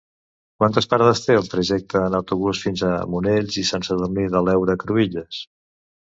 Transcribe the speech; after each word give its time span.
Quantes 0.61 0.87
parades 0.93 1.19
té 1.25 1.35
el 1.41 1.49
trajecte 1.51 2.01
en 2.05 2.15
autobús 2.21 2.63
fins 2.65 2.83
a 2.89 2.91
Monells 3.17 3.59
i 3.65 3.67
Sant 3.73 3.87
Sadurní 3.91 4.27
de 4.39 4.43
l'Heura 4.49 4.79
Cruïlles? 4.87 5.45